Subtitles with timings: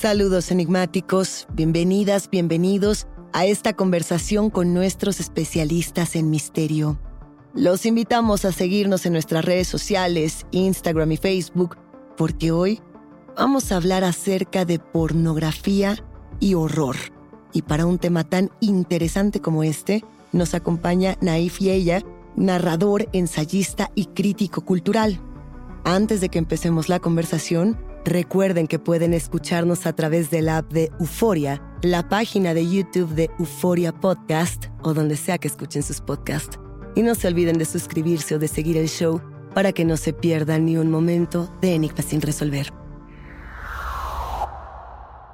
[0.00, 7.00] Saludos enigmáticos, bienvenidas, bienvenidos a esta conversación con nuestros especialistas en misterio.
[7.52, 11.76] Los invitamos a seguirnos en nuestras redes sociales, Instagram y Facebook,
[12.16, 12.80] porque hoy
[13.36, 15.96] vamos a hablar acerca de pornografía
[16.38, 16.94] y horror.
[17.52, 22.04] Y para un tema tan interesante como este, nos acompaña Naif Yeya,
[22.36, 25.18] narrador, ensayista y crítico cultural.
[25.82, 30.90] Antes de que empecemos la conversación, Recuerden que pueden escucharnos a través del app de
[31.00, 36.58] Euforia, la página de YouTube de Euforia Podcast o donde sea que escuchen sus podcasts.
[36.94, 39.20] Y no se olviden de suscribirse o de seguir el show
[39.54, 42.72] para que no se pierdan ni un momento de Enigma sin resolver.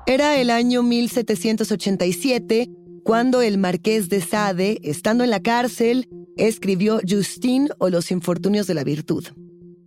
[0.06, 2.70] Era el año 1787
[3.04, 8.74] cuando el marqués de Sade, estando en la cárcel, escribió Justin o los infortunios de
[8.74, 9.24] la virtud.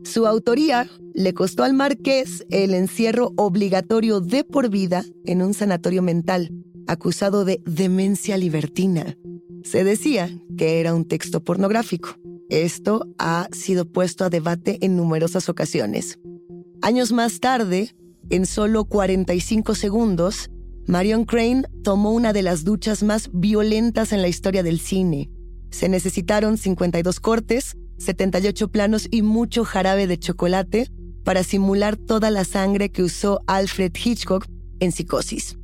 [0.03, 6.01] Su autoría le costó al marqués el encierro obligatorio de por vida en un sanatorio
[6.01, 6.51] mental,
[6.87, 9.17] acusado de demencia libertina.
[9.63, 12.17] Se decía que era un texto pornográfico.
[12.49, 16.19] Esto ha sido puesto a debate en numerosas ocasiones.
[16.81, 17.95] Años más tarde,
[18.29, 20.49] en solo 45 segundos,
[20.85, 25.29] Marion Crane tomó una de las duchas más violentas en la historia del cine.
[25.69, 30.91] Se necesitaron 52 cortes, 78 planos y mucho jarabe de chocolate
[31.23, 34.47] para simular toda la sangre que usó Alfred Hitchcock
[34.79, 35.57] en Psicosis.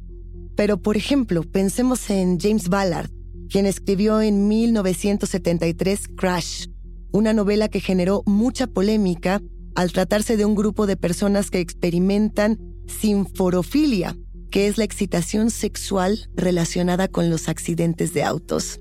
[0.55, 3.09] Pero, por ejemplo, pensemos en James Ballard,
[3.49, 6.67] quien escribió en 1973 Crash,
[7.11, 9.41] una novela que generó mucha polémica
[9.75, 14.17] al tratarse de un grupo de personas que experimentan sinforofilia,
[14.51, 18.79] que es la excitación sexual relacionada con los accidentes de autos.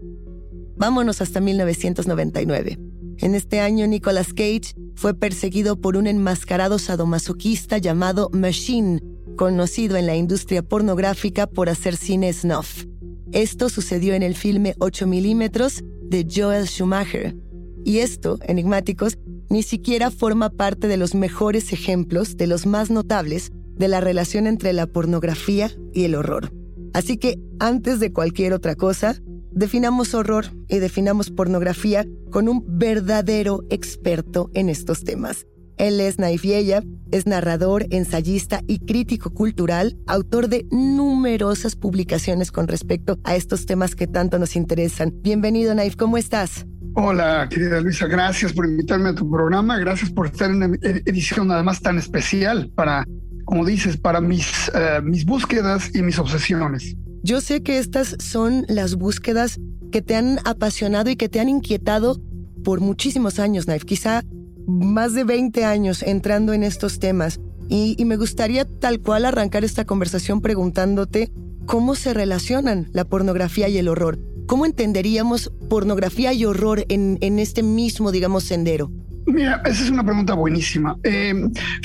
[0.76, 2.78] Vámonos hasta 1999.
[3.18, 9.00] En este año, Nicolas Cage fue perseguido por un enmascarado sadomasoquista llamado Machine,
[9.36, 12.84] conocido en la industria pornográfica por hacer cine snuff.
[13.32, 17.36] Esto sucedió en el filme 8 milímetros de Joel Schumacher.
[17.84, 19.18] Y esto, enigmáticos,
[19.48, 24.46] ni siquiera forma parte de los mejores ejemplos, de los más notables, de la relación
[24.46, 26.52] entre la pornografía y el horror.
[26.92, 29.16] Así que, antes de cualquier otra cosa,
[29.54, 35.46] definamos horror y definamos pornografía con un verdadero experto en estos temas.
[35.78, 42.68] Él es Naif Yeya, es narrador, ensayista y crítico cultural, autor de numerosas publicaciones con
[42.68, 45.12] respecto a estos temas que tanto nos interesan.
[45.22, 46.66] Bienvenido, Naif, ¿cómo estás?
[46.94, 51.50] Hola, querida Luisa, gracias por invitarme a tu programa, gracias por estar en una edición
[51.50, 53.06] además tan especial para,
[53.46, 56.94] como dices, para mis, eh, mis búsquedas y mis obsesiones.
[57.24, 59.60] Yo sé que estas son las búsquedas
[59.92, 62.20] que te han apasionado y que te han inquietado
[62.64, 64.24] por muchísimos años, Naif, quizá
[64.66, 67.40] más de 20 años entrando en estos temas.
[67.68, 71.30] Y, y me gustaría tal cual arrancar esta conversación preguntándote
[71.64, 74.18] cómo se relacionan la pornografía y el horror.
[74.46, 78.90] ¿Cómo entenderíamos pornografía y horror en, en este mismo, digamos, sendero?
[79.26, 80.98] Mira, esa es una pregunta buenísima.
[81.04, 81.34] Eh,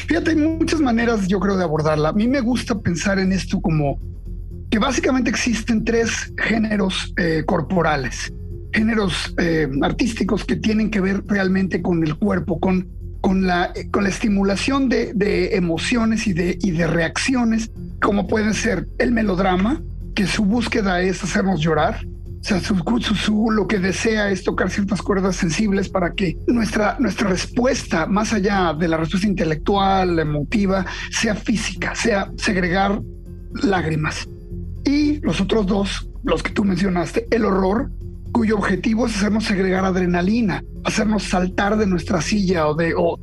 [0.08, 2.10] fíjate, hay muchas maneras, yo creo, de abordarla.
[2.10, 4.00] A mí me gusta pensar en esto como
[4.70, 8.34] que básicamente existen tres géneros eh, corporales,
[8.74, 12.88] géneros eh, artísticos que tienen que ver realmente con el cuerpo, con,
[13.22, 17.72] con, la, con la estimulación de, de emociones y de, y de reacciones,
[18.02, 19.82] como pueden ser el melodrama,
[20.16, 22.06] que su búsqueda es hacernos llorar,
[22.40, 27.30] o sea, su, lo que desea es tocar ciertas cuerdas sensibles para que nuestra, nuestra
[27.30, 33.02] respuesta, más allá de la respuesta intelectual, emotiva, sea física, sea segregar
[33.64, 34.28] lágrimas.
[35.22, 37.92] Los otros dos, los que tú mencionaste, el horror,
[38.32, 43.18] cuyo objetivo es hacernos segregar adrenalina, hacernos saltar de nuestra silla o, de, o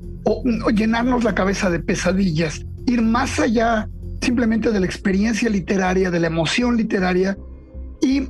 [0.70, 3.88] llenarnos la cabeza de pesadillas, ir más allá
[4.24, 7.36] simplemente de la experiencia literaria, de la emoción literaria
[8.00, 8.28] y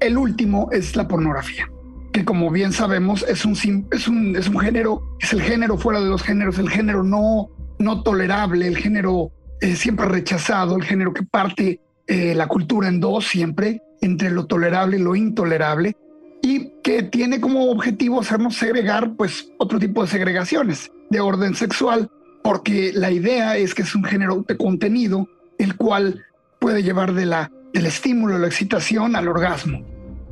[0.00, 1.68] el último es la pornografía,
[2.12, 3.52] que como bien sabemos es un,
[3.90, 7.48] es un, es un género, es el género fuera de los géneros, el género no,
[7.78, 13.00] no tolerable, el género eh, siempre rechazado, el género que parte eh, la cultura en
[13.00, 15.96] dos siempre, entre lo tolerable y lo intolerable,
[16.42, 22.10] y que tiene como objetivo hacernos segregar pues otro tipo de segregaciones de orden sexual,
[22.42, 25.28] porque la idea es que es un género de contenido
[25.58, 26.24] el cual
[26.58, 29.84] puede llevar de la del estímulo, la excitación al orgasmo.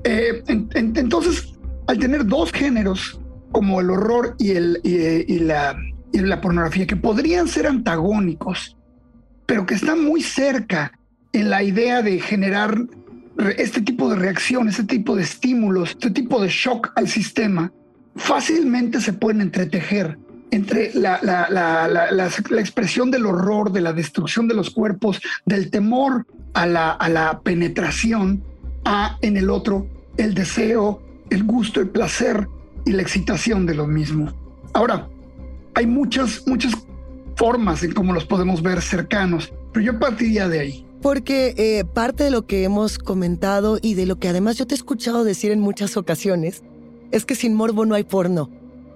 [0.05, 1.53] Eh, entonces,
[1.87, 3.21] al tener dos géneros
[3.53, 5.77] como el horror y, el, y, la,
[6.13, 8.77] y la pornografía, que podrían ser antagónicos,
[9.45, 10.93] pero que están muy cerca
[11.33, 12.79] en la idea de generar
[13.59, 17.73] este tipo de reacción, este tipo de estímulos, este tipo de shock al sistema,
[18.17, 20.19] fácilmente se pueden entretejer
[20.51, 25.71] entre la, la, la, la, expresión del horror, de la destrucción de los cuerpos, del
[25.71, 28.43] temor a la, a la penetración,
[28.85, 29.87] a en el otro
[30.17, 32.49] el deseo, el gusto, el placer
[32.85, 34.33] y la excitación de lo mismo.
[34.73, 35.09] Ahora,
[35.75, 36.73] hay muchas, muchas
[37.37, 40.86] formas en cómo los podemos ver cercanos, pero yo partiría de ahí.
[41.03, 44.75] Porque eh, parte de lo que hemos comentado y de lo que además yo te
[44.75, 46.63] he escuchado decir en muchas ocasiones
[47.11, 48.51] es que sin morbo no hay porno.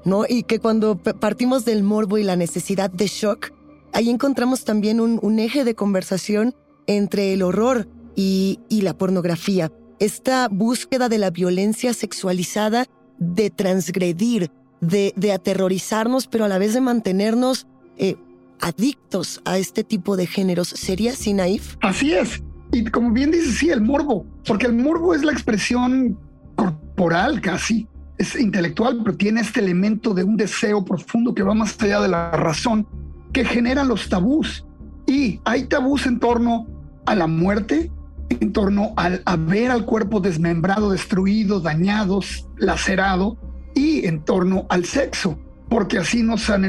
[0.05, 0.25] ¿no?
[0.29, 3.53] Y que cuando partimos del morbo y la necesidad de shock,
[3.93, 6.55] ahí encontramos también un, eje de conversación
[6.87, 9.71] entre el horror y, la pornografía.
[9.99, 12.87] Esta búsqueda de la violencia sexualizada,
[13.19, 14.51] de transgredir,
[14.81, 17.67] de, aterrorizarnos, pero a la vez de mantenernos
[17.99, 18.17] eh,
[18.61, 20.69] adictos a este tipo de géneros.
[20.69, 21.77] ¿Sería así, Naif?
[21.83, 22.43] Así es.
[22.73, 26.19] Y como bien dices, sí, el morbo, porque el morbo es la expresión
[26.55, 27.89] corporal casi
[28.21, 32.09] es intelectual, pero tiene este elemento de un deseo profundo que va más allá de
[32.09, 32.87] la razón,
[33.33, 34.67] que generan los tabús.
[35.07, 36.67] Y hay tabús en torno
[37.07, 37.91] a la muerte,
[38.29, 42.21] en torno al, a ver al cuerpo desmembrado, destruido, dañado,
[42.59, 43.39] lacerado,
[43.75, 45.39] y en torno al sexo,
[45.71, 46.69] porque así nos han,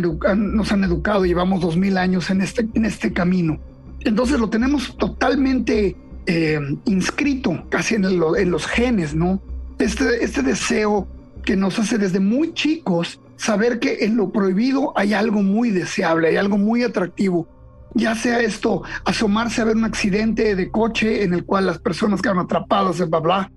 [0.54, 3.60] nos han educado, llevamos dos mil años en este, en este camino.
[4.02, 9.42] Entonces lo tenemos totalmente eh, inscrito, casi en, en, los genes, ¿no?
[9.80, 11.08] Este, este deseo
[11.44, 16.28] que nos hace desde muy chicos saber que en lo prohibido hay algo muy deseable,
[16.28, 17.48] hay algo muy atractivo.
[17.96, 22.22] Ya sea esto, asomarse a ver un accidente de coche en el cual las personas
[22.22, 23.52] quedan atrapadas, bla, bla,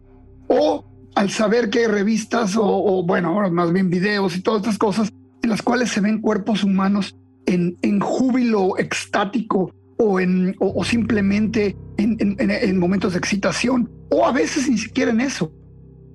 [0.49, 4.79] o al saber que hay revistas o, bueno, ahora más bien videos y todas estas
[4.79, 5.13] cosas
[5.45, 11.77] en las cuales se ven cuerpos humanos en, en júbilo extático o, en, o, simplemente
[11.99, 15.53] en, en momentos de excitación, o a veces ni siquiera en eso.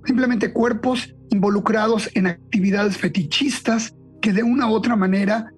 [0.05, 5.53] Simplemente cuerpos involucrados en actividades fetichistas que de una u otra manera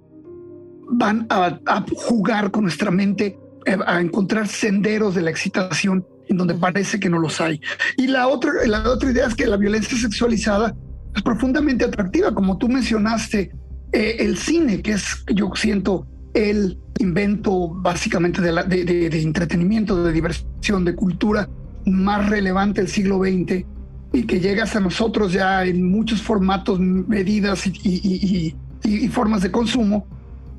[0.91, 1.59] van a,
[1.95, 7.09] jugar con nuestra mente, eh, a encontrar senderos de la excitación en donde parece que
[7.09, 7.61] no los hay.
[7.97, 10.75] Y la otra, la otra idea es que la violencia sexualizada
[11.15, 13.51] es profundamente atractiva, como tú mencionaste,
[13.93, 20.95] eh, el cine, que es, yo siento, el invento básicamente de, entretenimiento, de diversión, de
[20.95, 21.49] cultura
[21.85, 23.65] más relevante del siglo XX
[24.13, 28.55] y que llegas a nosotros ya en muchos formatos, medidas y,
[29.11, 30.07] formas de consumo,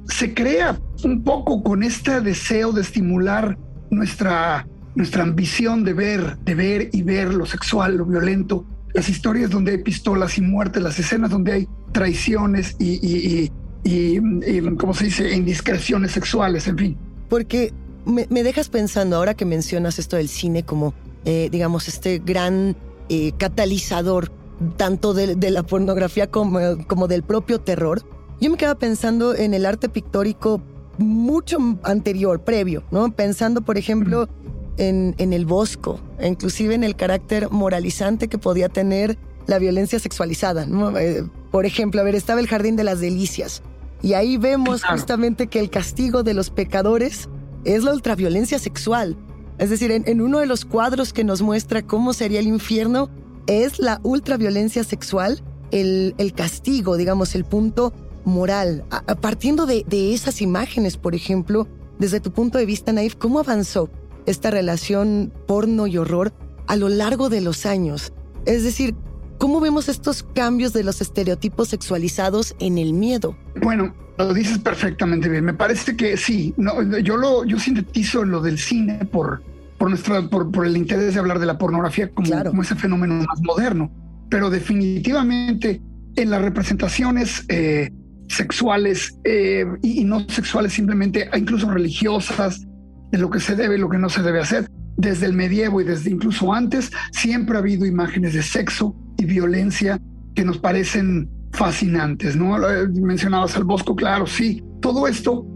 [0.08, 3.56] se crea un poco con este deseo de estimular
[3.90, 9.50] nuestra, nuestra ambición de ver, de ver y ver lo sexual, lo violento, las historias
[9.50, 13.50] donde hay pistolas y muertes, las escenas donde hay traiciones y, y,
[13.84, 16.98] y, y ¿cómo se dice?, indiscreciones sexuales, en fin.
[17.28, 17.72] Porque
[18.04, 20.94] me, dejas pensando, ahora que mencionas esto del cine como,
[21.24, 22.76] eh, digamos, este gran
[23.08, 24.30] eh, catalizador
[24.76, 28.02] tanto de, de, la pornografía como, como del propio terror,
[28.40, 30.60] yo me quedaba pensando en el arte pictórico
[30.98, 33.10] mucho anterior, previo, ¿no?
[33.12, 34.28] Pensando, por ejemplo,
[34.76, 40.66] en, en el Bosco, inclusive en el carácter moralizante que podía tener la violencia sexualizada.
[40.66, 40.96] ¿no?
[40.98, 43.62] Eh, por ejemplo, a ver, estaba el Jardín de las Delicias.
[44.02, 47.28] Y ahí vemos justamente que el castigo de los pecadores
[47.64, 49.16] es la ultraviolencia sexual.
[49.58, 53.10] Es decir, en, uno de los cuadros que nos muestra cómo sería el infierno,
[53.46, 57.92] es la ultraviolencia sexual el, el castigo, digamos, el punto
[58.24, 58.84] moral.
[58.90, 63.38] A, partiendo de, de, esas imágenes, por ejemplo, desde tu punto de vista, Naif, ¿cómo
[63.38, 63.88] avanzó
[64.26, 66.32] esta relación porno y horror
[66.66, 68.12] a lo largo de los años?
[68.46, 68.94] Es decir,
[69.38, 73.36] ¿cómo vemos estos cambios de los estereotipos sexualizados en el miedo?
[73.60, 75.44] Bueno, lo dices perfectamente bien.
[75.44, 76.54] Me parece que sí.
[76.56, 79.42] No, yo lo yo sintetizo lo del cine por
[79.78, 83.14] por nuestra por, por el interés de hablar de la pornografía como, como ese fenómeno
[83.14, 83.90] más moderno.
[84.28, 85.80] Pero definitivamente
[86.16, 87.90] en las representaciones eh,
[88.28, 92.66] sexuales eh, y, no sexuales, simplemente incluso religiosas,
[93.12, 94.66] de lo que se debe y lo que no se debe hacer.
[94.96, 100.00] Desde el medievo y desde incluso antes, siempre ha habido imágenes de sexo y violencia
[100.34, 102.56] que nos parecen fascinantes, ¿no?
[102.68, 104.64] Eh, mencionabas al Bosco, claro, sí.
[104.80, 105.46] Todo esto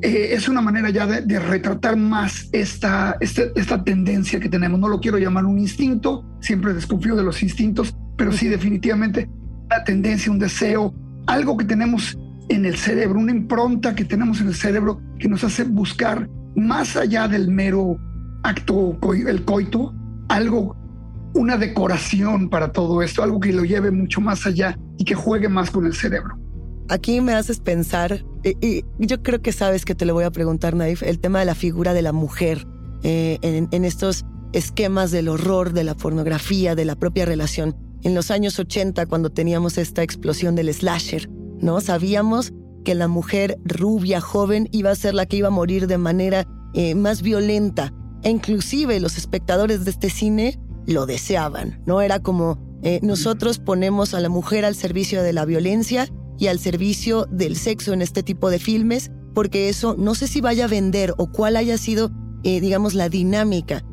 [0.00, 4.80] eh, es una manera ya de, retratar más esta, esta, esta, tendencia que tenemos.
[4.80, 9.28] No lo quiero llamar un instinto, siempre desconfío de los instintos, pero sí definitivamente
[9.66, 10.94] una tendencia, un deseo,
[11.26, 15.44] algo que tenemos en el cerebro, una impronta que tenemos en el cerebro que nos
[15.44, 17.98] hace buscar más allá del mero
[18.42, 19.94] acto, el coito,
[20.28, 20.76] algo,
[21.34, 25.48] una decoración para todo esto, algo que lo lleve mucho más allá y que juegue
[25.48, 26.38] más con el cerebro.
[26.88, 30.74] Aquí me haces pensar, y, yo creo que sabes que te lo voy a preguntar,
[30.74, 32.66] Naif, el tema de la figura de la mujer
[33.02, 37.76] eh, en, estos esquemas del horror, de la pornografía, de la propia relación.
[38.02, 41.30] En los años 80, cuando teníamos esta explosión del slasher,
[41.60, 41.80] ¿no?
[41.80, 45.98] Sabíamos que la mujer rubia, joven, iba a ser la que iba a morir de
[45.98, 47.92] manera eh, más violenta.
[48.22, 52.00] E inclusive los espectadores de este cine lo deseaban, ¿no?
[52.00, 56.08] Era como eh, nosotros ponemos a la mujer al servicio de la violencia
[56.38, 60.40] y al servicio del sexo en este tipo de filmes, porque eso no sé si
[60.40, 62.10] vaya a vender o cuál haya sido,
[62.42, 63.84] eh, digamos, la dinámica.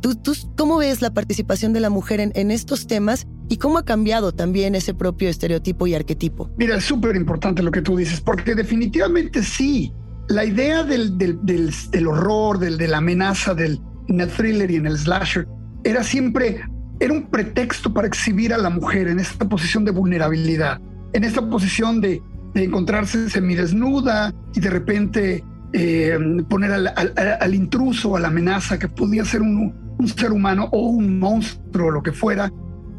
[0.00, 3.84] ¿Tú, ¿Tú, cómo ves la participación de la mujer en, estos temas y cómo ha
[3.84, 6.50] cambiado también ese propio estereotipo y arquetipo.
[6.58, 9.92] Mira, es súper importante lo que tú dices, porque definitivamente sí,
[10.28, 14.76] la idea del, del, del, horror, del, de la amenaza del, en el thriller y
[14.76, 15.46] en el slasher,
[15.84, 16.62] era siempre,
[16.98, 20.80] era un pretexto para exhibir a la mujer en esta posición de vulnerabilidad,
[21.12, 22.20] en esta posición de,
[22.54, 26.18] de encontrarse semidesnuda y de repente eh,
[26.48, 30.68] poner al, al, al, intruso, a la amenaza que podía ser un, un ser humano
[30.72, 32.50] o un monstruo lo que fuera,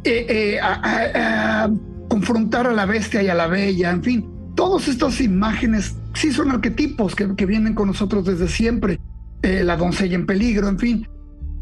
[0.04, 1.70] eh, eh, a,
[2.10, 6.52] confrontar a la bestia y a la bella, en fin, todas estas imágenes sí son
[6.52, 9.00] arquetipos que, vienen con nosotros desde siempre,
[9.42, 11.08] eh, la doncella en peligro, en fin,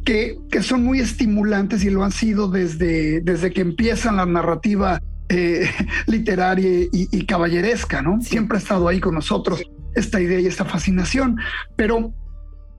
[0.05, 5.01] que, que, son muy estimulantes y lo han sido desde, desde que empiezan la narrativa
[6.05, 8.21] literaria y, caballeresca, ¿no?
[8.21, 9.63] Siempre ha estado ahí con nosotros
[9.95, 11.37] esta idea y esta fascinación,
[11.75, 12.13] pero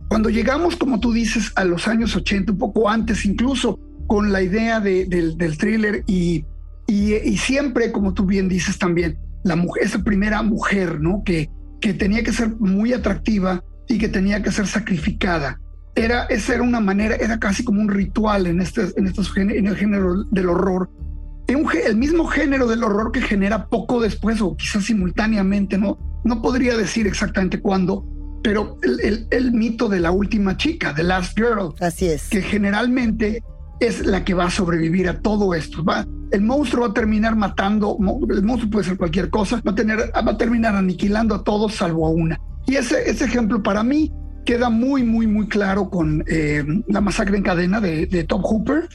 [0.08, 4.42] cuando llegamos, como tú dices, a los años 80, un poco antes incluso, con la
[4.42, 6.44] idea del, thriller y,
[6.86, 11.22] y, siempre, como tú bien dices también, la mujer, esa primera mujer, ¿no?
[11.24, 15.60] Que, que tenía que ser muy atractiva y que tenía que ser sacrificada.
[15.94, 19.76] Era, esa era una manera, era casi como un ritual en, este, en, estos, el
[19.76, 20.90] género del horror.
[21.48, 25.98] el mismo género del horror que genera poco después o quizás simultáneamente, ¿no?
[26.26, 28.04] No podría decir exactamente cuándo,
[28.42, 31.74] pero el, el, el, mito de la última chica, The Last Girl.
[31.80, 32.28] Así es.
[32.28, 33.42] Que generalmente
[33.80, 35.84] es la que va a sobrevivir a todo esto.
[35.84, 37.96] Va, el monstruo va a terminar matando,
[38.30, 41.74] el monstruo puede ser cualquier cosa, va a, tener, va a terminar aniquilando a todos
[41.74, 42.40] salvo a una.
[42.66, 44.12] Y ese, ese ejemplo para mí
[44.44, 48.88] queda muy, muy, muy claro con eh, la masacre en cadena de, de Tom Hooper.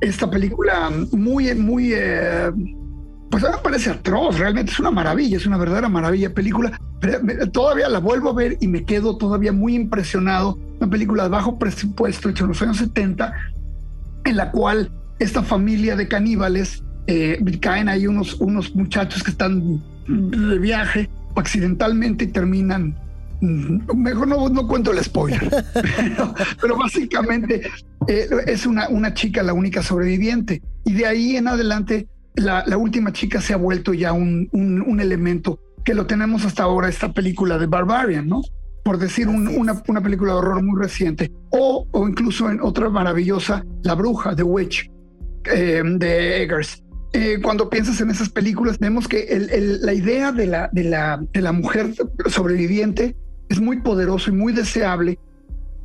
[0.00, 2.50] Esta película muy, muy, eh,
[3.30, 6.80] pues me parece atroz, realmente es una maravilla, es una verdadera maravilla película.
[7.00, 10.58] Pero todavía la vuelvo a ver y me quedo todavía muy impresionado.
[10.80, 13.32] Una película de bajo presupuesto hecha en los años 70,
[14.24, 19.82] en la cual esta familia de caníbales eh, caen ahí unos, unos muchachos que están
[20.06, 22.96] de viaje accidentalmente y terminan
[23.40, 25.40] mm, Mejor no, no cuento el spoiler,
[26.60, 27.62] pero, básicamente
[28.08, 30.62] eh, es una, una chica la única sobreviviente.
[30.84, 34.82] Y de ahí en adelante, la, la última chica se ha vuelto ya un, un,
[34.82, 38.42] un, elemento que lo tenemos hasta ahora, esta película de Barbarian, ¿no?
[38.84, 39.50] Por decir una,
[39.86, 41.30] una, película de horror muy reciente.
[41.50, 44.90] O, o incluso en otra maravillosa, La Bruja, The Witch,
[45.44, 46.82] eh, de Eggers.
[47.12, 50.84] Eh, cuando piensas en esas películas, vemos que el, el, la idea de la, de,
[50.84, 51.94] la, de la mujer
[52.26, 53.16] sobreviviente
[53.48, 55.18] es muy poderoso y muy deseable.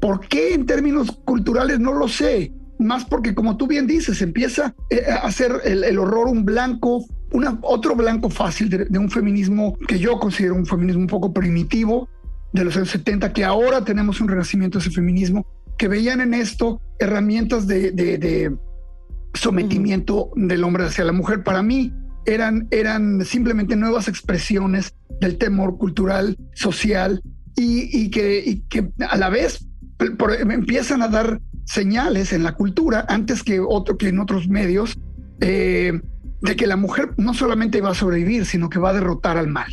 [0.01, 1.79] ¿Por qué en términos culturales?
[1.79, 2.51] No lo sé.
[2.79, 7.05] Más porque, como tú bien dices, empieza eh, a hacer el, el horror un blanco,
[7.31, 11.33] una, otro blanco fácil de, de, un feminismo que yo considero un feminismo un poco
[11.33, 12.09] primitivo
[12.51, 15.45] de los años 70, que ahora tenemos un renacimiento de ese feminismo,
[15.77, 18.55] que veían en esto herramientas de, de, de
[19.33, 20.47] sometimiento uh -huh.
[20.47, 21.43] del hombre hacia la mujer.
[21.43, 21.91] Para mí
[22.25, 27.21] eran, eran simplemente nuevas expresiones del temor cultural, social
[27.55, 29.67] y, y, que, y que, a la vez
[30.17, 34.97] por, empiezan a dar señales en la cultura antes que, otro, que en otros medios
[35.39, 35.99] eh,
[36.41, 39.47] de que la mujer no solamente va a sobrevivir, sino que va a derrotar al
[39.47, 39.71] mal.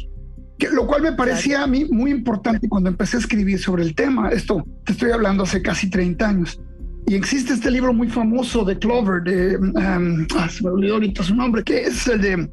[0.58, 3.94] Que, lo cual me parecía a mí muy importante cuando empecé a escribir sobre el
[3.94, 4.30] tema.
[4.30, 6.60] Esto te estoy hablando hace casi 30 años.
[7.06, 11.24] Y existe este libro muy famoso de Clover, de, um, ah, se me olvidó ahorita
[11.24, 12.50] su nombre, que es el de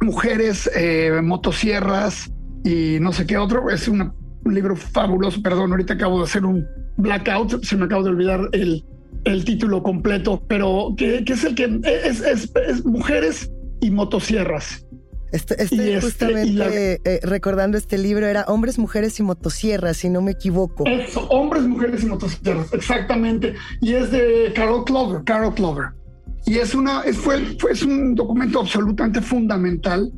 [0.00, 2.32] mujeres, eh, motosierras
[2.64, 3.68] y no sé qué otro.
[3.68, 6.66] Es una, un libro fabuloso, perdón, ahorita acabo de hacer un
[6.96, 8.84] blackout, se me acaba de olvidar el,
[9.24, 14.86] el título completo, pero que, que es el que es, es, es, mujeres y motosierras.
[15.32, 16.66] Estoy, estoy este, justamente la...
[16.68, 20.84] eh, recordando este libro, era Hombres, Mujeres y Motosierras, si no me equivoco.
[20.86, 23.54] Eso, Hombres, Mujeres y Motosierras, exactamente.
[23.80, 25.90] Y es de Carol Clover, Carol Clover.
[26.46, 30.10] Y es, una, es, fue, fue, es un documento absolutamente fundamental.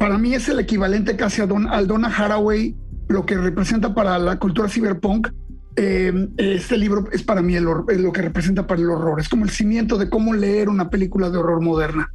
[0.00, 2.74] Para mí es el equivalente casi a Don, al Donna Haraway,
[3.08, 5.28] lo que representa para la cultura cyberpunk.
[5.76, 9.20] Eh, este libro es para mí el, es lo que representa para el horror.
[9.20, 12.10] Es como el cimiento de cómo leer una película de horror moderna.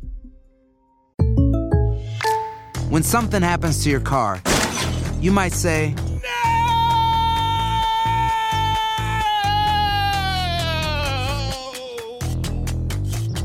[2.89, 4.41] When something happens to your car,
[5.21, 6.31] you might say, No!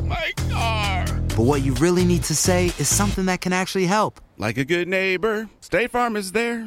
[0.05, 1.05] My car!
[1.37, 4.21] But what you really need to say is something that can actually help.
[4.37, 6.67] Like a good neighbor, State Farm is there.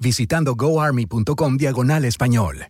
[0.00, 2.66] visitando goarmy.com diagonal español.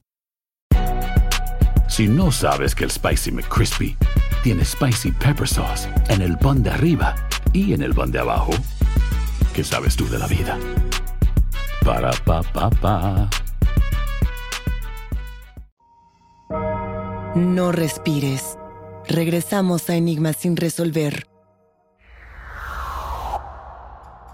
[1.88, 3.96] Si no sabes que el Spicy McCrispy
[4.42, 7.14] tiene Spicy Pepper Sauce en el pan de arriba
[7.52, 8.52] y en el pan de abajo,
[9.54, 10.58] ¿qué sabes tú de la vida?
[11.84, 13.28] Para, pa, pa, pa.
[17.34, 18.56] No respires.
[19.08, 21.31] Regresamos a Enigmas sin resolver.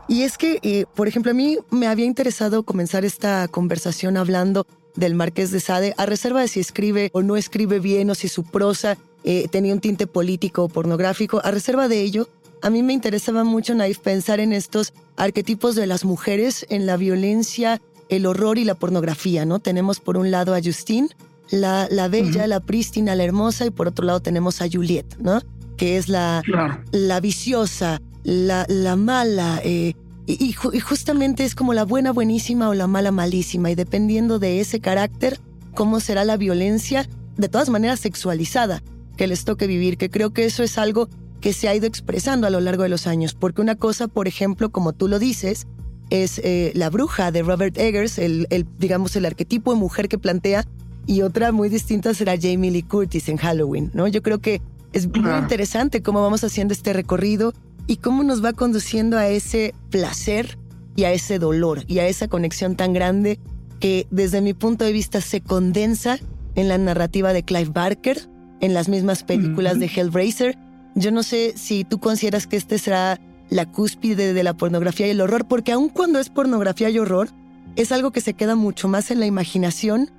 [0.09, 4.66] Y es que, eh, por ejemplo, a mí me había interesado comenzar esta conversación hablando
[4.97, 8.29] del Marqués de Sade, a reserva de si escribe o no escribe bien o si
[8.29, 11.40] su prosa eh, tenía un tinte político o pornográfico.
[11.44, 12.29] A reserva de ello,
[12.62, 16.97] a mí me interesaba mucho, Naif, pensar en estos arquetipos de las mujeres, en la
[16.97, 19.59] violencia, el horror y la pornografía, ¿no?
[19.59, 21.09] Tenemos por un lado a Justine,
[21.51, 22.49] la, la bella, uh -huh.
[22.49, 25.40] la prístina, la hermosa, y por otro lado tenemos a Juliet, ¿no?
[25.77, 26.83] Que es la, claro.
[26.90, 29.94] la viciosa, la, la mala, eh,
[30.26, 34.81] y, justamente es como la buena buenísima o la mala malísima, y dependiendo de ese
[34.81, 35.40] carácter,
[35.74, 38.83] cómo será la violencia, de todas maneras sexualizada,
[39.16, 41.09] que les toque vivir, que creo que eso es algo
[41.40, 44.28] que se ha ido expresando a lo largo de los años, porque una cosa, por
[44.28, 45.66] ejemplo, como tú lo dices,
[46.11, 50.18] es eh, la bruja de Robert Eggers, el, el, digamos, el arquetipo de mujer que
[50.18, 50.64] plantea
[51.07, 54.09] y otra muy distinta será Jamie Lee Curtis en Halloween, ¿no?
[54.09, 54.61] Yo creo que
[54.92, 57.54] es muy interesante cómo vamos haciendo este recorrido
[57.88, 60.59] y cómo nos va conduciendo a ese placer
[60.94, 63.40] y a ese dolor y a esa conexión tan grande
[63.81, 66.18] que desde mi punto de vista se condensa
[66.55, 68.29] en la narrativa de Clive Barker,
[68.61, 70.59] en las mismas películas de Hellraiser.
[70.94, 75.11] Yo no sé si tú consideras que este será la cúspide de la pornografía y
[75.11, 77.31] el horror, porque aun cuando es pornografía y horror,
[77.77, 80.11] es algo que se queda mucho más en la imaginación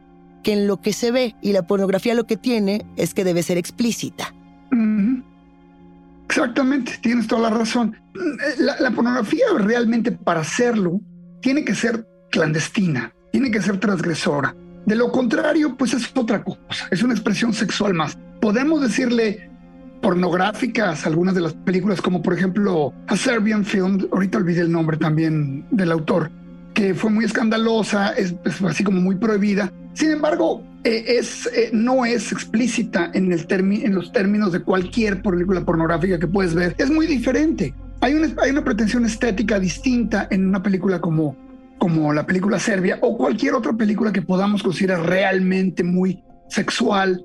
[0.41, 1.35] que en lo que se ve.
[1.41, 4.33] Y la pornografía lo que tiene es que debe ser explícita.
[6.29, 7.95] Exactamente, tienes toda la razón.
[8.59, 11.01] La, pornografía realmente para hacerlo
[11.41, 14.55] tiene que ser clandestina, tiene que ser transgresora.
[14.85, 18.15] De lo contrario, pues es otra cosa, es una expresión sexual más.
[18.41, 19.49] Podemos decirle
[20.03, 24.97] pornográficas algunas de las películas, como por ejemplo A Serbian Film, ahorita olvidé el nombre
[24.97, 26.29] también del autor,
[26.75, 29.73] que fue muy escandalosa, es, así como muy prohibida.
[29.99, 33.45] Sin embargo, eh, es, eh, no es explícita en, los
[34.13, 36.73] términos de cualquier película pornográfica que puedes ver.
[36.77, 37.73] Es muy diferente.
[37.99, 41.35] Hay una, hay una pretensión estética distinta en una película como,
[41.79, 47.21] como la película Serbia o cualquier otra película que podamos considerar realmente muy sexual,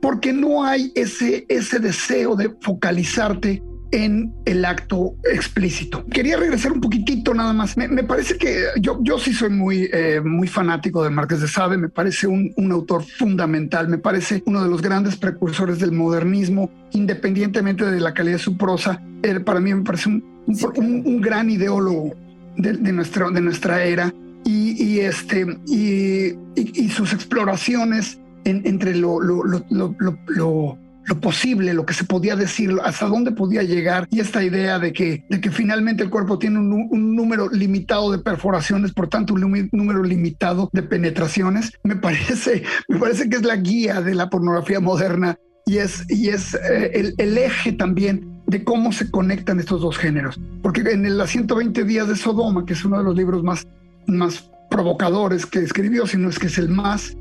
[0.00, 6.04] porque no hay ese, ese deseo de focalizarte en el acto explícito.
[6.06, 7.76] Quería regresar un poquitito nada más.
[7.76, 11.76] Me, parece que yo, yo sí soy muy, eh, muy fanático del Marqués de Sade,
[11.76, 16.70] me parece un, un, autor fundamental, me parece uno de los grandes precursores del modernismo,
[16.92, 19.00] independientemente de la calidad de su prosa.
[19.44, 22.14] para mí me parece un, un, gran ideólogo
[22.56, 24.12] de, de, nuestra, de nuestra era.
[24.44, 29.94] Y, y este, y, y, sus exploraciones entre lo, lo, lo,
[30.26, 34.78] lo lo posible, lo que se podía decir, hasta dónde podía llegar y esta idea
[34.78, 39.34] de que, de que finalmente el cuerpo tiene un, número limitado de perforaciones, por tanto
[39.34, 44.30] un número limitado de penetraciones, me parece, me parece que es la guía de la
[44.30, 45.36] pornografía moderna
[45.66, 50.40] y es, y es eh, el, eje también de cómo se conectan estos dos géneros.
[50.62, 53.66] Porque en el 120 días de Sodoma, que es uno de los libros más,
[54.06, 57.16] más provocadores que escribió, si no es que es el más,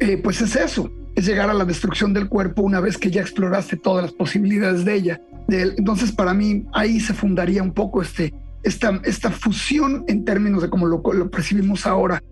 [0.00, 3.20] eh, pues es eso es llegar a la destrucción del cuerpo una vez que ya
[3.20, 5.20] exploraste todas las posibilidades de ella.
[5.48, 10.70] entonces, para mí, ahí se fundaría un poco este, esta, esta fusión en términos de
[10.70, 12.22] cómo lo, lo percibimos ahora,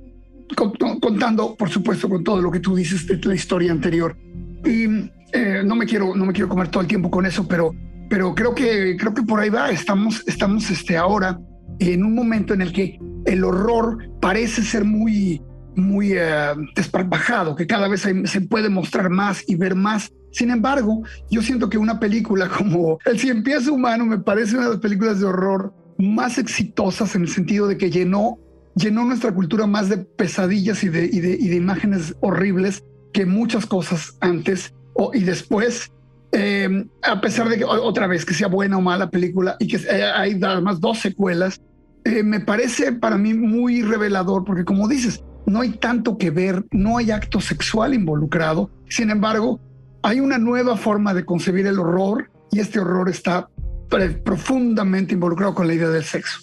[0.55, 4.16] contando, por supuesto, con todo lo que tú dices de la historia anterior.
[4.64, 4.85] Y
[5.33, 7.75] eh, no, me quiero, no me quiero comer todo el tiempo con eso, pero,
[8.09, 9.71] pero creo, que, creo que por ahí va.
[9.71, 11.38] Estamos, estamos este, ahora
[11.79, 15.40] en un momento en el que el horror parece ser muy
[15.76, 20.12] muy eh, desparpajado, que cada vez se puede mostrar más y ver más.
[20.33, 24.66] Sin embargo, yo siento que una película como El Cien Pies Humano me parece una
[24.66, 28.38] de las películas de horror más exitosas en el sentido de que llenó,
[28.74, 34.16] llenó nuestra cultura más de pesadillas y de, y de, imágenes horribles que muchas cosas
[34.20, 35.90] antes o, y después.
[36.33, 39.78] Em, a pesar de que otra vez que sea buena o mala película y que
[39.90, 41.61] hay además dos secuelas,
[42.04, 46.64] eh, me parece para mí muy revelador porque como dices, no hay tanto que ver,
[46.70, 48.70] no hay acto sexual involucrado.
[48.88, 49.60] Sin embargo,
[50.02, 53.50] hay una nueva forma de concebir el horror y este horror está
[54.24, 56.38] profundamente involucrado con la idea del sexo.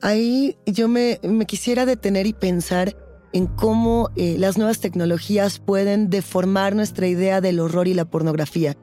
[0.00, 2.96] Ahí yo me, quisiera detener y pensar
[3.34, 8.76] en cómo eh, las nuevas tecnologías pueden deformar nuestra idea del horror y la pornografía.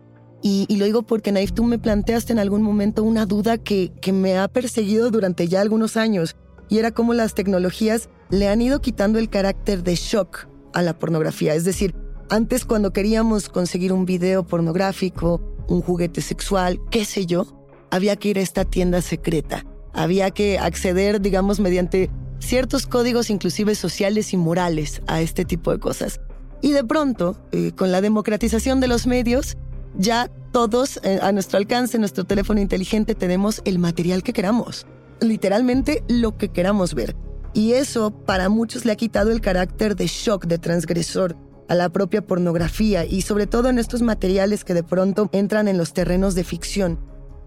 [0.44, 4.14] Y, lo digo porque, Naif, tú me planteaste en algún momento una duda que, que
[4.14, 6.36] me ha perseguido durante ya algunos años,
[6.70, 10.98] y era cómo las tecnologías le han ido quitando el carácter de shock a la
[10.98, 11.54] pornografía.
[11.54, 11.96] Es decir,
[12.30, 17.46] antes cuando queríamos conseguir un video pornográfico, un juguete sexual, qué sé yo,
[17.92, 19.66] había que ir a esta tienda secreta.
[19.94, 22.10] Había que acceder, digamos, mediante
[22.40, 26.20] ciertos códigos inclusive sociales y morales a este tipo de cosas.
[26.62, 29.56] Y de pronto, eh, con la democratización de los medios,
[29.98, 34.86] ya todos eh, a nuestro alcance, nuestro teléfono inteligente, tenemos el material que queramos.
[35.22, 37.16] Literalmente lo que queramos ver.
[37.56, 41.38] Y eso para muchos le ha quitado el carácter de shock, de transgresor
[41.70, 45.78] a la propia pornografía y sobre todo en estos materiales que de pronto entran en
[45.78, 47.00] los terrenos de ficción.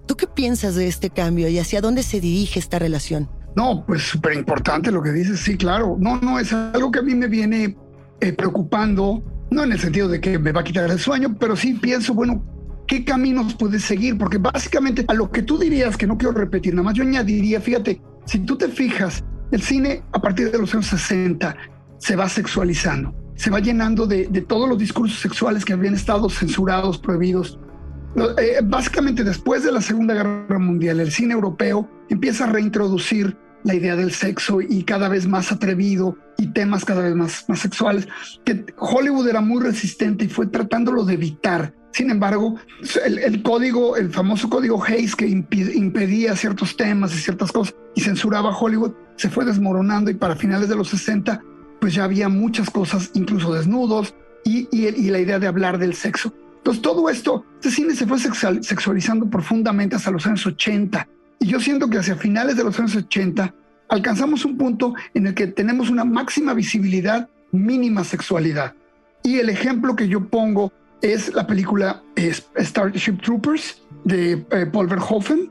[0.06, 3.28] ¿Tú qué piensas de este cambio y hacia dónde se dirige esta relación?
[3.54, 5.98] No, pues súper importante lo que dices, sí, claro.
[6.00, 7.76] No, no, es algo que a mí me viene
[8.20, 11.54] eh, preocupando, no en el sentido de que me va a quitar el sueño, pero
[11.54, 12.42] sí pienso, bueno,
[12.86, 14.16] ¿qué caminos puedes seguir?
[14.16, 17.60] Porque básicamente a lo que tú dirías, que no quiero repetir, nada más yo añadiría,
[17.60, 21.56] fíjate, si tú te fijas, el cine, a partir de los años 60,
[21.98, 26.98] se va sexualizando, se va llenando de, todos los discursos sexuales que habían estado censurados,
[26.98, 27.58] prohibidos.
[28.38, 33.74] Eh, básicamente, después de la Segunda Guerra Mundial, el cine europeo empieza a reintroducir la
[33.74, 38.08] idea del sexo y cada vez más atrevido y temas cada vez más, más sexuales,
[38.44, 41.74] que Hollywood era muy resistente y fue tratándolo de evitar.
[41.92, 42.56] Sin embargo,
[43.04, 48.56] el, código, el famoso código Hayes que impedía ciertos temas y ciertas cosas y censuraba
[48.56, 51.42] Hollywood, se fue desmoronando y para finales de los 60,
[51.80, 56.32] pues ya había muchas cosas, incluso desnudos, y, y, la idea de hablar del sexo.
[56.58, 61.08] Entonces todo esto, este cine se fue sexualizando profundamente hasta los años 80.
[61.40, 63.54] Y yo siento que hacia finales de los años 80
[63.88, 68.74] alcanzamos un punto en el que tenemos una máxima visibilidad, mínima sexualidad.
[69.22, 70.72] Y el ejemplo que yo pongo
[71.02, 75.50] es la película Starship Troopers de eh, Paul Verhoeven,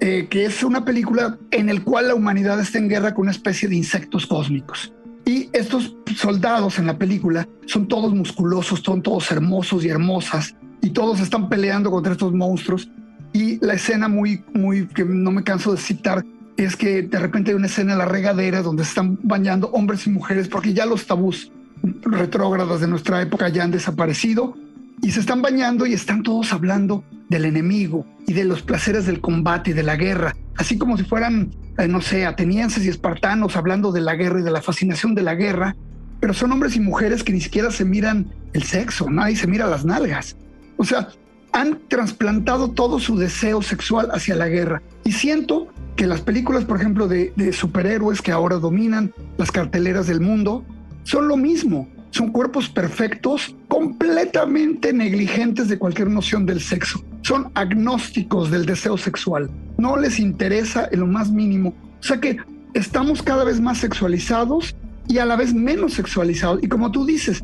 [0.00, 3.30] eh, que es una película en la cual la humanidad está en guerra con una
[3.30, 4.92] especie de insectos cósmicos.
[5.24, 10.90] Y estos soldados en la película son todos musculosos, son todos hermosos y hermosas, y
[10.90, 12.90] todos están peleando contra estos monstruos.
[13.34, 16.24] Y la escena muy, muy, que no me canso de citar,
[16.56, 20.06] es que de repente hay una escena en la regadera donde se están bañando hombres
[20.06, 21.50] y mujeres, porque ya los tabús
[21.82, 24.56] retrógrados de nuestra época ya han desaparecido,
[25.02, 29.20] y se están bañando y están todos hablando del enemigo y de los placeres del
[29.20, 33.56] combate y de la guerra, así como si fueran, eh, no sé, atenienses y espartanos
[33.56, 35.74] hablando de la guerra y de la fascinación de la guerra,
[36.20, 39.66] pero son hombres y mujeres que ni siquiera se miran el sexo, nadie se mira
[39.66, 40.36] las nalgas.
[40.76, 41.08] O sea,
[41.54, 44.82] han trasplantado todo su deseo sexual hacia la guerra.
[45.04, 50.20] Y siento que las películas, por ejemplo, de, superhéroes que ahora dominan las carteleras del
[50.20, 50.64] mundo,
[51.04, 57.02] son lo mismo son cuerpos perfectos, completamente negligentes de cualquier noción del sexo.
[57.22, 59.50] Son agnósticos del deseo sexual.
[59.78, 61.74] No les interesa en lo más mínimo.
[61.98, 62.36] O sea que
[62.72, 64.76] estamos cada vez más sexualizados
[65.08, 66.62] y a la vez menos sexualizados.
[66.62, 67.42] Y como tú dices,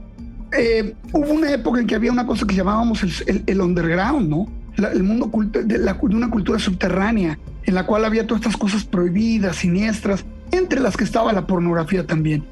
[0.57, 4.49] eh, hubo una época en que había una cosa que llamábamos el, underground, ¿no?
[4.77, 5.31] el mundo
[5.65, 10.25] de, la, de una cultura subterránea, en la cual había todas estas cosas prohibidas, siniestras,
[10.53, 12.45] entre las que estaba la pornografía también.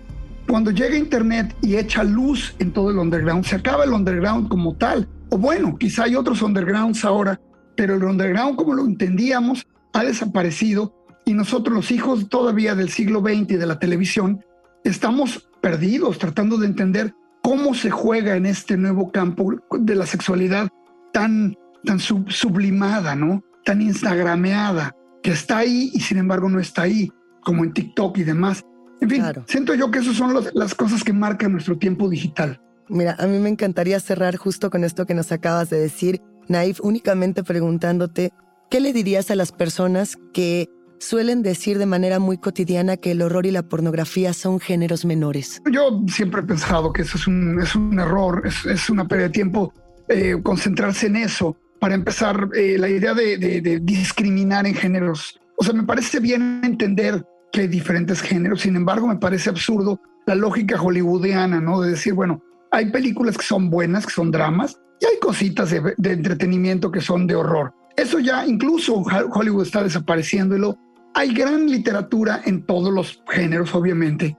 [0.46, 4.74] Cuando llega Internet y echa luz en todo el underground, se acaba el underground como
[4.76, 5.08] tal.
[5.30, 7.38] O bueno, quizá hay otros undergrounds ahora,
[7.76, 10.94] pero el underground como lo entendíamos ha desaparecido
[11.26, 14.42] y nosotros los hijos todavía del siglo XX y de la televisión
[14.84, 20.68] estamos perdidos tratando de entender cómo se juega en este nuevo campo de la sexualidad
[21.12, 23.42] tan, tan sublimada, ¿no?
[23.64, 27.10] Tan instagrameada, que está ahí y sin embargo no está ahí,
[27.42, 28.64] como en TikTok y demás.
[29.00, 32.60] En fin, siento yo que esas son las cosas que marcan nuestro tiempo digital.
[32.88, 36.80] Mira, a mí me encantaría cerrar justo con esto que nos acabas de decir, Naif,
[36.80, 38.32] únicamente preguntándote,
[38.70, 40.68] ¿qué le dirías a las personas que
[41.00, 45.62] suelen decir de manera muy cotidiana que el horror y la pornografía son géneros menores?
[45.70, 49.32] Yo siempre he pensado que eso es un, es un error, es, una pérdida de
[49.32, 49.72] tiempo
[50.08, 51.56] eh, concentrarse en eso.
[51.80, 55.38] Para empezar, eh, la idea de, de discriminar en géneros.
[55.56, 58.62] O sea, me parece bien entender que hay diferentes géneros.
[58.62, 61.80] Sin embargo, me parece absurdo la lógica hollywoodiana, ¿no?
[61.80, 66.12] De decir, bueno, hay películas que son buenas, que son dramas, y hay cositas de,
[66.12, 67.72] entretenimiento que son de horror.
[67.96, 69.02] Eso ya incluso
[69.34, 70.76] Hollywood está desapareciéndolo.
[71.14, 74.36] Hay gran literatura en todos los géneros, obviamente.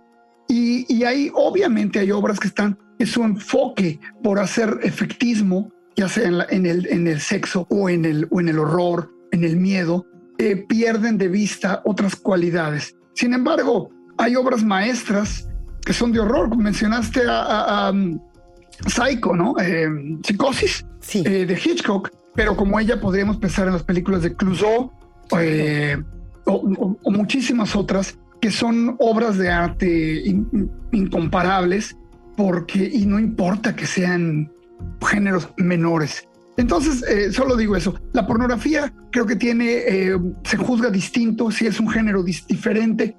[0.47, 6.07] Y, y hay, obviamente, hay obras que están en su enfoque por hacer efectismo, ya
[6.07, 9.43] sea en, en, el, en el sexo o en el, o en el horror, en
[9.43, 10.05] el miedo,
[10.37, 12.95] eh, pierden de vista otras cualidades.
[13.13, 15.49] Sin embargo, hay obras maestras
[15.85, 16.55] que son de horror.
[16.55, 18.19] Mencionaste a, um,
[18.87, 19.55] Psycho, ¿no?
[19.59, 19.89] Eh,
[20.23, 24.91] Psicosis eh, de Hitchcock, pero como ella podríamos pensar en las películas de Clouseau
[25.37, 26.01] eh,
[26.53, 30.23] o, muchísimas otras que son obras de arte
[30.91, 31.97] incomparables
[32.37, 34.51] porque y no importa que sean
[35.05, 36.25] géneros menores.
[36.57, 37.95] Entonces, eh, solo digo eso.
[38.13, 43.15] La pornografía creo que tiene, eh, se juzga distinto si es un género diferente,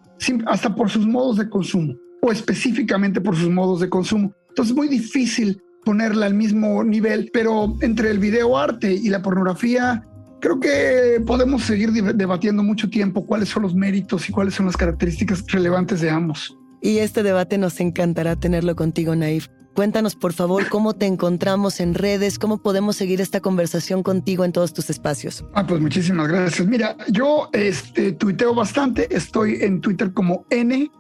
[0.47, 4.33] hasta por sus modos de consumo o específicamente por sus modos de consumo.
[4.51, 9.23] Entonces, es muy difícil ponerla al mismo nivel, pero entre el video arte y la
[9.23, 10.03] pornografía,
[10.41, 14.77] creo que podemos seguir debatiendo mucho tiempo cuáles son los méritos y cuáles son las
[14.77, 16.57] características relevantes de ambos.
[16.83, 19.49] Y este debate nos encantará tenerlo contigo, Naif.
[19.75, 24.53] Cuéntanos, por favor, cómo te encontramos en redes, cómo podemos seguir esta conversación contigo en
[24.53, 25.45] todos tus espacios.
[25.55, 26.67] Ah, pues muchísimas gracias.
[26.67, 30.91] Mira, yo este, tuiteo bastante, estoy en Twitter como N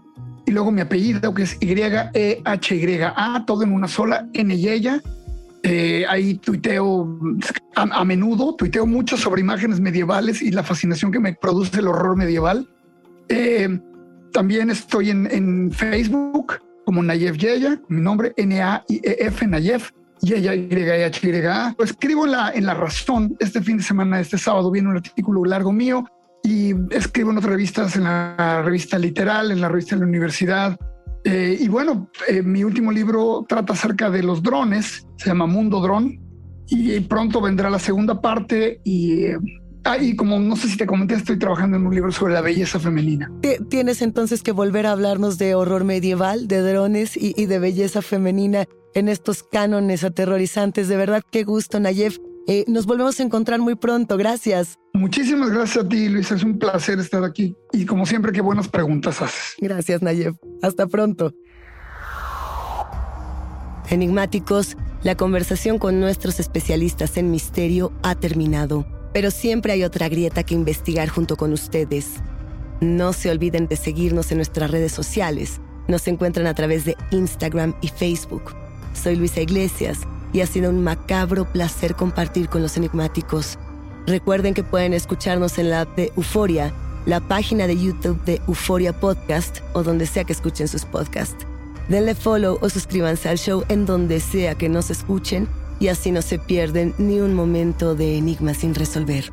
[0.46, 5.02] y luego mi apellido que es Y-E-H-Y-A, todo en una sola, N y ella.
[5.62, 7.18] Eh, ahí tuiteo
[7.74, 12.16] a, menudo, tuiteo mucho sobre imágenes medievales y la fascinación que me produce el horror
[12.16, 12.68] medieval.
[13.28, 13.78] Eh,
[14.32, 19.90] también estoy en, Facebook como Nayef Yeya, mi nombre N-A-I-E-F, Nayef,
[20.22, 21.76] Yeya, Y-H-Y-A.
[21.78, 25.44] Escribo en la, en la Razón, este fin de semana, este sábado, viene un artículo
[25.44, 29.94] largo mío y y escribo en otras revistas, en la revista Literal, en la revista
[29.94, 30.76] de la universidad.
[31.24, 35.80] Eh, y bueno, eh, mi último libro trata acerca de los drones, se llama Mundo
[35.80, 36.18] Dron,
[36.68, 39.38] y pronto vendrá la segunda parte y eh,
[39.84, 42.78] ahí como no sé si te comenté, estoy trabajando en un libro sobre la belleza
[42.78, 43.30] femenina.
[43.68, 48.02] Tienes entonces que volver a hablarnos de horror medieval, de drones y, y de belleza
[48.02, 50.88] femenina en estos cánones aterrorizantes.
[50.88, 52.18] De verdad, qué gusto, Nayef.
[52.52, 54.16] Eh, nos volvemos a encontrar muy pronto.
[54.16, 54.76] Gracias.
[54.92, 56.32] Muchísimas gracias a ti, Luis.
[56.32, 57.54] Es un placer estar aquí.
[57.72, 59.54] Y como siempre, qué buenas preguntas haces.
[59.60, 60.34] Gracias, Nayef.
[60.60, 61.32] Hasta pronto.
[63.88, 68.84] Enigmáticos, la conversación con nuestros especialistas en misterio ha terminado.
[69.14, 72.14] Pero siempre hay otra grieta que investigar junto con ustedes.
[72.80, 75.60] No se olviden de seguirnos en nuestras redes sociales.
[75.86, 78.56] Nos encuentran a través de Instagram y Facebook.
[78.92, 80.00] Soy Luisa Iglesias
[80.32, 83.58] y ha sido un macabro placer compartir con los enigmáticos.
[84.06, 86.72] Recuerden que pueden escucharnos en la app de Euforia,
[87.06, 91.46] la página de YouTube de Euforia Podcast o donde sea que escuchen sus podcasts.
[91.88, 95.48] Denle follow o suscríbanse al show en donde sea que nos escuchen
[95.80, 99.32] y así no se pierden ni un momento de enigma sin resolver.